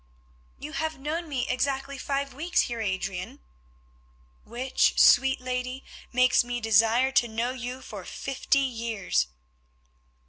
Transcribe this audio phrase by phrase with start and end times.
[0.57, 3.39] "You have known me exactly five weeks, Heer Adrian——"
[4.45, 9.27] "Which, sweet lady, makes me desire to know you for fifty years."